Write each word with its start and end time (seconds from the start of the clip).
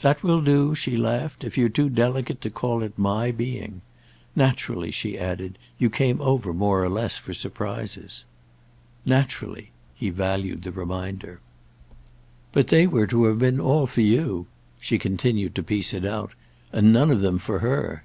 "That 0.00 0.22
will 0.22 0.40
do," 0.40 0.74
she 0.74 0.96
laughed, 0.96 1.44
"if 1.44 1.58
you're 1.58 1.68
too 1.68 1.90
delicate 1.90 2.40
to 2.40 2.48
call 2.48 2.82
it 2.82 2.96
my 2.98 3.30
being! 3.30 3.82
Naturally," 4.34 4.90
she 4.90 5.18
added, 5.18 5.58
"you 5.78 5.90
came 5.90 6.22
over 6.22 6.54
more 6.54 6.82
or 6.82 6.88
less 6.88 7.18
for 7.18 7.34
surprises." 7.34 8.24
"Naturally!"—he 9.04 10.08
valued 10.08 10.62
the 10.62 10.72
reminder. 10.72 11.40
"But 12.50 12.68
they 12.68 12.86
were 12.86 13.06
to 13.08 13.26
have 13.26 13.38
been 13.40 13.60
all 13.60 13.86
for 13.86 14.00
you"—she 14.00 14.96
continued 14.98 15.54
to 15.56 15.62
piece 15.62 15.92
it 15.92 16.06
out—"and 16.06 16.90
none 16.90 17.10
of 17.10 17.20
them 17.20 17.38
for 17.38 17.58
her." 17.58 18.04